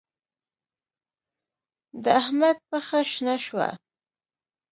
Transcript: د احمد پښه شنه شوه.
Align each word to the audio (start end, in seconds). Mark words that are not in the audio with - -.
د 2.03 2.05
احمد 2.21 2.57
پښه 2.69 2.99
شنه 3.11 3.35
شوه. 3.45 3.67